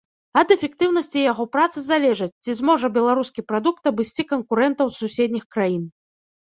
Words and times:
Ад 0.39 0.51
эфектыўнасці 0.53 1.21
яго 1.31 1.45
працы 1.57 1.79
залежыць, 1.91 2.31
ці 2.47 2.57
зможа 2.61 2.93
беларускі 2.97 3.47
прадукт 3.49 3.83
абысці 3.93 4.29
канкурэнтаў 4.35 4.85
з 4.95 5.03
суседніх 5.07 5.45
краін. 5.57 5.83